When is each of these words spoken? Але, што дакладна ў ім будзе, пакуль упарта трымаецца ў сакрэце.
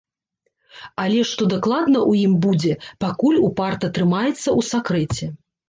Але, 1.03 1.19
што 1.31 1.47
дакладна 1.53 1.99
ў 2.09 2.25
ім 2.29 2.33
будзе, 2.47 2.73
пакуль 3.07 3.39
упарта 3.51 3.93
трымаецца 4.01 4.35
ў 4.35 4.61
сакрэце. 4.75 5.33